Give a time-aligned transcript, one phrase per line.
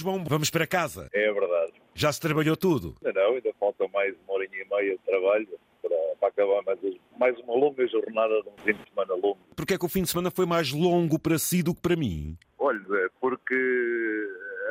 [0.00, 1.08] João, vamos para casa.
[1.12, 1.72] É verdade.
[1.94, 2.94] Já se trabalhou tudo?
[3.04, 5.48] Ainda não, ainda falta mais uma hora e meia de trabalho
[5.82, 6.78] para, para acabar mais,
[7.18, 9.38] mais uma longa jornada de um fim de semana longo.
[9.54, 11.96] Porque é que o fim de semana foi mais longo para si do que para
[11.96, 12.36] mim?
[12.58, 13.54] Olha, Zé, porque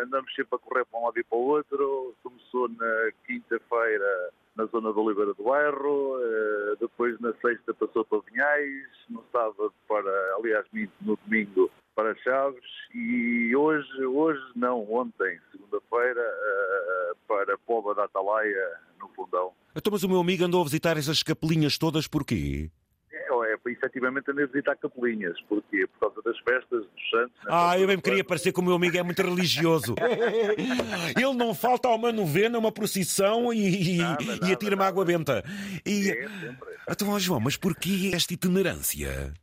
[0.02, 2.16] andamos sempre a correr para um lado e para o outro.
[2.24, 8.20] Começou na quinta-feira na zona da Oliveira do Bairro, eh, depois na sexta passou para
[8.30, 10.66] Vinhais, no sábado para, aliás,
[11.02, 12.64] no domingo para Chaves
[12.96, 18.70] e hoje, hoje não, ontem, segunda-feira, eh, para Pova da Atalaia,
[19.02, 19.52] no Fundão.
[19.76, 22.72] Então, mas o meu amigo andou a visitar essas capelinhas todas porquê?
[23.12, 25.36] É, é, efetivamente andei a visitar capelinhas.
[25.42, 25.86] Porquê?
[25.88, 27.36] Por causa das festas, dos santos.
[27.44, 27.50] né?
[27.50, 29.94] Ah, eu bem queria parecer que o meu amigo é muito religioso.
[31.20, 35.44] Ele não falta a uma novena, uma procissão e, Nada, e atira-me água benta.
[35.86, 36.12] E...
[36.12, 36.70] É, sempre.
[36.90, 39.34] Então, ó, João, mas porquê esta itinerância?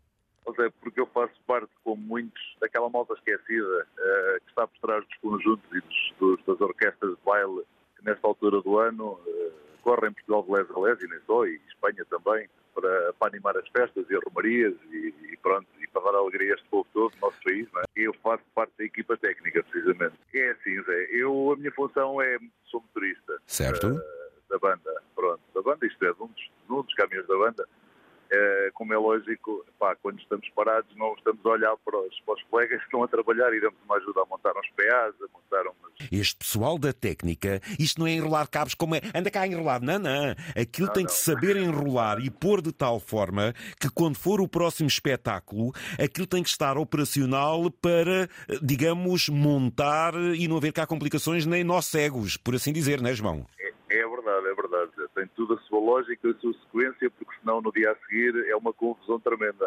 [0.46, 0.72] Ou seja,
[1.46, 6.14] parte, como muitos, daquela malta esquecida eh, que está por trás dos conjuntos e dos,
[6.18, 7.62] dos- das orquestras de baile
[7.96, 9.50] que, nesta altura do ano, eh,
[9.82, 13.56] correm Portugal de les a les e nem só, e Espanha também, para, para animar
[13.56, 16.86] as festas e as romarias e, e pronto, e para dar alegria a este povo
[16.92, 17.66] todo, do nosso país.
[17.72, 17.84] Não é?
[17.96, 20.14] Eu faço parte da equipa técnica, precisamente.
[20.34, 23.86] É assim, Zé, eu, a minha função é, sou motorista Certo?
[23.86, 27.26] eh, da banda, pronto, da banda, isto é, de um dos, de um dos caminhões
[27.26, 27.68] da banda.
[28.30, 32.34] Eh, como é lógico, pá, quando estamos parados não estamos a olhar para os, para
[32.34, 35.32] os colegas que estão a trabalhar e damos uma ajuda a montar uns PAs, a
[35.32, 35.92] montar umas...
[36.10, 39.00] Este pessoal da técnica, isto não é enrolar cabos como é.
[39.14, 39.84] Anda cá enrolado.
[39.84, 40.34] Não, não.
[40.60, 41.10] Aquilo Não, tem não.
[41.10, 46.26] que saber enrolar e pôr de tal forma que quando for o próximo espetáculo, aquilo
[46.26, 51.86] tem que estar operacional para, eh, digamos, montar e não haver cá complicações nem nós
[51.86, 53.46] cegos, por assim dizer, não é, João?
[53.58, 53.65] É.
[55.16, 58.54] Tem tudo a sua lógica, a sua sequência, porque senão no dia a seguir é
[58.54, 59.66] uma confusão tremenda.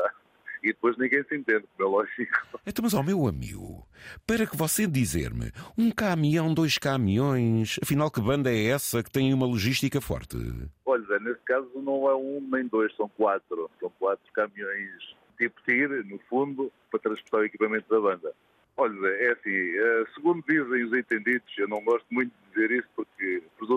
[0.64, 2.60] E depois ninguém se entende, como é lógico.
[2.68, 3.88] Então, mas, ó meu amigo,
[4.28, 9.34] para que você dizer-me um caminhão, dois caminhões, afinal, que banda é essa que tem
[9.34, 10.38] uma logística forte?
[10.86, 13.72] Olha, Zé, nesse caso não é um nem dois, são quatro.
[13.80, 18.34] São quatro caminhões tipo TIR, no fundo, para transportar o equipamento da banda.
[18.78, 22.89] Olha, é assim, eh, segundo dizem os entendidos, eu não gosto muito de dizer isso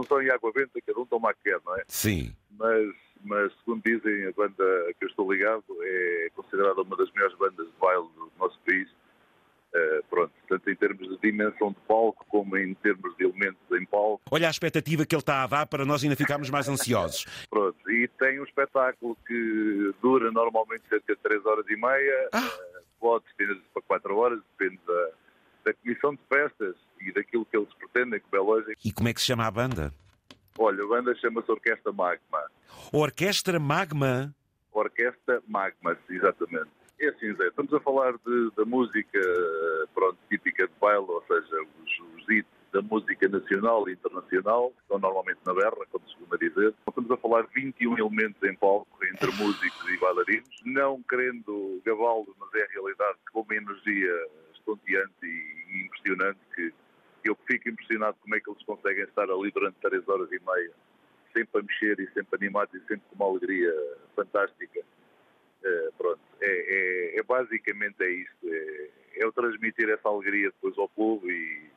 [0.03, 1.85] porque presunção e água benta, cada um toma a que quer, não é?
[1.89, 2.35] Sim.
[2.59, 7.37] Mas, mas segundo dizem, a banda que eu estou ligado é considerada uma das melhores
[7.39, 8.89] bandas de baile do nosso país.
[9.75, 13.87] Eh, pronto, tanto em termos de dimensão de palco como em termos de elementos em
[13.87, 14.21] palco.
[14.31, 17.25] Olha a expectativa que ele está a dar para nós ainda ficarmos mais ansiosos.
[17.49, 22.51] Pronto, e tem um espetáculo que dura normalmente cerca de 3 horas e meia, Ah.
[22.77, 25.09] eh, pode estender-se para 4 horas, depende da,
[25.65, 28.81] da comissão de festas e daquilo que eles como é lógico.
[28.85, 29.93] E como é que se chama a banda?
[30.59, 32.43] Olha, a banda chama-se Orquestra Magma.
[32.93, 34.35] Orquestra Magma.
[34.73, 36.69] Orquestra Magma, exatamente.
[37.01, 39.21] É assim, Zé, estamos a falar de- da música
[39.95, 44.81] pronto, típica de baile, ou seja, os, os hits da música nacional e internacional, que
[44.83, 46.75] estão normalmente na berra, como se costuma dizer.
[46.89, 52.35] Estamos a falar de 21 elementos em palco, entre músicos e bailarinos, não querendo gabá-lo,
[52.39, 54.13] mas é a realidade, com uma energia
[54.55, 56.39] estonteante e, impressionante,
[57.25, 60.73] eu fico impressionado como é que eles conseguem estar ali durante 3 horas e meia,
[61.33, 63.73] sempre a mexer e sempre animados e sempre com uma alegria
[64.15, 64.81] fantástica.
[65.65, 68.37] Eh, pronto, é, é- é basicamente é isto.
[68.49, 71.71] É, é o transmitir essa alegria depois ao povo e,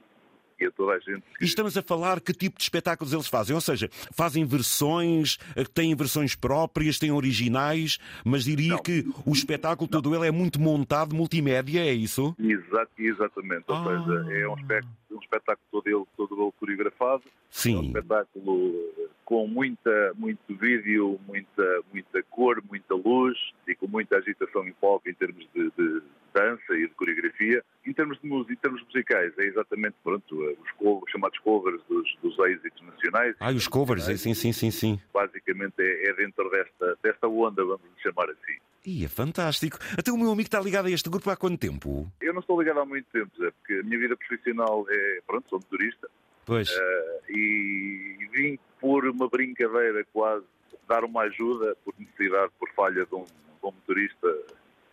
[0.59, 1.23] e a toda a gente.
[1.39, 3.53] E estamos a falar que tipo de espetáculos eles fazem.
[3.53, 8.81] Ou seja, fazem versões, eh, têm versões próprias, têm originais, mas diria Não.
[8.81, 12.35] que o espetáculo todo ele é muito montado, multimédia, é isso?
[12.39, 13.83] Exa- exatamente, ou Ah.
[13.83, 17.87] seja, é um espetáculo, um espetáculo todo ele todo ele coreografado, é um Sim.
[17.87, 18.93] espetáculo
[19.23, 23.37] com muita, muito vídeo, muita, muita cor, muita luz
[23.67, 26.01] e com muita agitação em palco em termos de, de
[26.33, 27.63] dança e de coreografia.
[27.95, 31.81] Em termos de música, em termos musicais, é exatamente pronto, os, covers, os chamados covers
[31.87, 33.37] dos, dos êxitos nacionais.
[33.39, 34.99] Ah, os covers, é, sim, sim, sim, sim.
[35.13, 38.57] Basicamente é, é dentro desta, desta onda, vamos lhe chamar assim.
[38.85, 39.77] E é fantástico.
[39.97, 42.05] Até o meu amigo está ligado a este grupo há quanto tempo?
[42.19, 45.47] Eu não estou ligado há muito tempo, Zé, porque a minha vida profissional é, pronto,
[45.49, 46.09] sou motorista
[46.45, 46.69] Pois.
[46.69, 50.43] eh, e vim por uma brincadeira quase
[50.85, 53.31] dar uma ajuda por necessidade, por falha de um, de
[53.63, 54.37] um motorista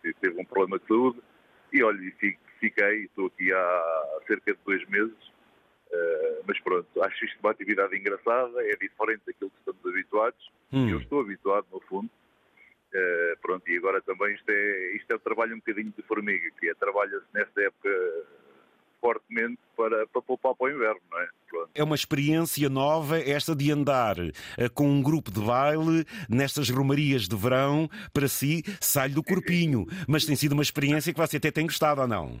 [0.01, 1.19] que teve um problema de saúde
[1.73, 5.17] e olha, e fi- fiquei, estou aqui há cerca de dois meses,
[5.91, 10.89] eh, mas pronto, acho isto uma atividade engraçada, é diferente daquilo que estamos habituados, Hum.
[10.89, 12.09] eu estou habituado no fundo,
[12.95, 16.47] Eh, pronto, e agora também isto é, isto é um trabalho um bocadinho de formiga,
[16.59, 17.89] que é trabalha-se nesta época
[19.01, 21.27] fortemente para, para poupar para o inverno, não é?
[21.49, 21.69] Pronto.
[21.73, 27.27] É uma experiência nova esta de andar eh, com um grupo de baile nestas romarias
[27.27, 29.85] de verão, para si, sai do corpinho.
[30.07, 32.39] Mas tem sido uma experiência que você até tem gostado ou não?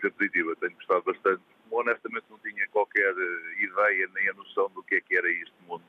[0.00, 0.56] ser positiva.
[0.56, 1.42] Tenho gostado bastante.
[1.70, 5.54] Honestamente, não tinha qualquer eh, ideia nem a noção do que é que era este
[5.66, 5.84] mundo.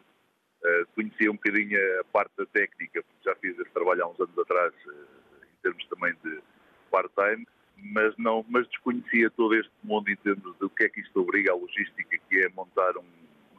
[0.64, 4.20] Uh, conhecia um bocadinho a parte da técnica, porque já fiz esse trabalho há uns
[4.20, 6.42] anos atrás, uh, em termos também de
[6.90, 11.22] part-time, mas, não, mas desconhecia todo este mundo em termos do que é que isto
[11.22, 13.06] obriga, a logística que é montar um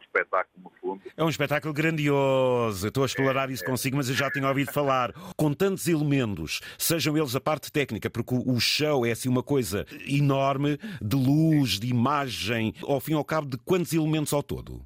[0.08, 1.02] espetáculo no fundo.
[1.16, 2.86] É um espetáculo grandioso.
[2.86, 3.66] Eu estou a explorar é, isso é.
[3.66, 5.12] consigo, mas eu já tinha ouvido falar.
[5.36, 9.86] Com tantos elementos, sejam eles a parte técnica, porque o show é assim uma coisa
[10.06, 12.74] enorme de luz, de imagem.
[12.82, 14.82] Ao fim e ao cabo, de quantos elementos ao todo?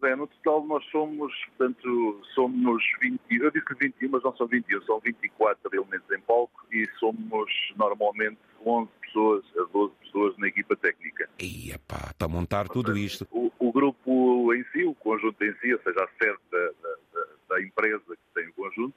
[0.00, 4.82] Bem, no total nós somos, portanto, somos 20, eu disse 21, mas não são 21,
[4.82, 10.76] são 24 elementos em palco e somos normalmente 11 pessoas a 12 pessoas na equipa
[10.76, 11.28] técnica.
[11.38, 13.26] E pá, para montar tudo isto.
[13.30, 17.26] O, o, grupo em si, o conjunto em si, ou seja, a sede da, da,
[17.50, 18.94] da empresa que tem o conjunto,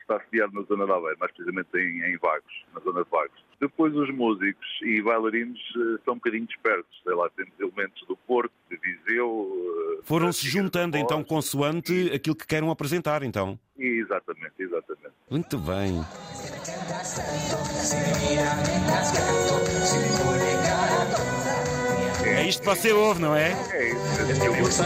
[0.00, 3.44] está sediado na zona da Aveiro, mais precisamente em, em Vagos, na zona de Vagos.
[3.60, 8.16] Depois os músicos e bailarinos uh, são um bocadinho dispersos, sei lá, temos elementos do
[8.16, 9.28] Porto, de Viseu...
[9.28, 12.14] Uh, Foram-se juntando então consoante e...
[12.14, 13.58] aquilo que queiram apresentar então?
[13.76, 15.12] Exatamente, exatamente.
[15.28, 16.00] Muito bem.
[22.58, 23.52] É que você ouve, não é?
[23.70, 23.76] É.
[23.76, 24.82] É isso.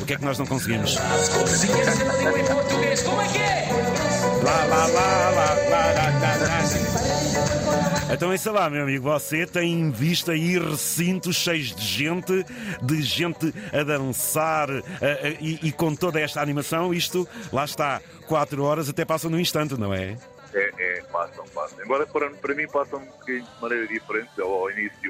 [0.00, 0.96] O que é que nós não conseguimos?
[0.96, 1.04] Lá,
[4.64, 6.60] lá, lá, lá, lá, lá, lá, lá.
[8.12, 12.44] Então, isso lá, meu amigo, você tem visto aí recintos cheios de gente,
[12.82, 18.00] de gente a dançar a, a, e, e com toda esta animação, isto, lá está,
[18.26, 20.16] quatro horas até passam num instante, não é?
[20.52, 21.84] É, é, passam, passam.
[21.84, 24.30] Embora para, para mim passam de maneira diferente.
[24.40, 25.09] Ao início eu via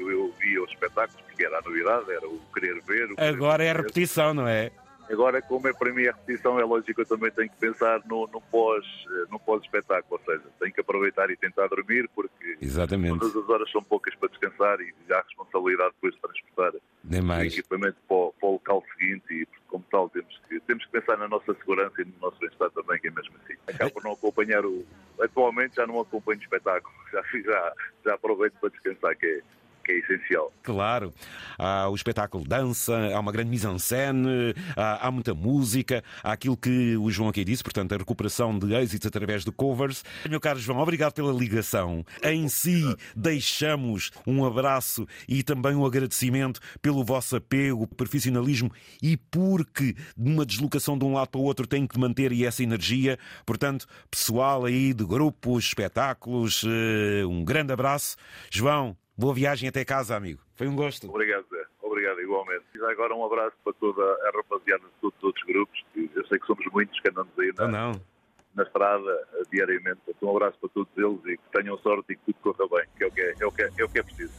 [1.05, 3.11] espetáculos, porque era a novidade, era o querer ver.
[3.11, 3.67] O querer Agora ver.
[3.67, 4.71] é a repetição, não é?
[5.09, 8.01] Agora, como é para mim a repetição, é lógico que eu também tenho que pensar
[8.05, 8.85] no, no, pós,
[9.29, 13.19] no pós-espetáculo, ou seja, tenho que aproveitar e tentar dormir, porque Exatamente.
[13.19, 17.43] todas as horas são poucas para descansar e já há responsabilidade depois de transportar o
[17.43, 21.17] equipamento para o, para o, local seguinte e, como tal, temos que, temos que pensar
[21.17, 23.55] na nossa segurança e no nosso bem-estar também, que é mesmo assim.
[23.67, 24.85] Acabo por não acompanhar o...
[25.19, 27.73] Atualmente já não acompanho o espetáculo, já, já,
[28.05, 29.41] já aproveito para descansar, que é
[29.91, 30.51] é essencial.
[30.63, 31.13] Claro.
[31.57, 36.95] Há o espetáculo dança, há uma grande mise-en-scène, há, há, muita música, há aquilo que
[36.97, 40.03] o João aqui disse, portanto, a recuperação de êxitos através de covers.
[40.29, 42.05] Meu caro João, obrigado pela ligação.
[42.23, 42.83] Em si,
[43.15, 48.71] deixamos um abraço e também um agradecimento pelo vosso apego, profissionalismo
[49.01, 53.17] e porque numa deslocação de um lado para o outro tem que manter essa energia.
[53.45, 58.15] Portanto, pessoal aí de grupos, espetáculos, eh, um grande abraço.
[58.49, 60.41] João, Boa viagem até casa, amigo.
[60.55, 61.07] Foi um gosto.
[61.07, 61.63] Obrigado, Zé.
[61.79, 62.65] Obrigado, igualmente.
[62.73, 65.85] E agora um abraço para toda a rapaziada de todos os outros grupos.
[65.95, 68.01] Eu sei que somos muitos que andamos aí na, não,
[68.55, 69.99] na estrada diariamente.
[70.07, 72.87] Então, um abraço para todos eles e que tenham sorte e que tudo corra bem,
[72.97, 74.29] que é o que é, é, o que é, é, o que é preciso.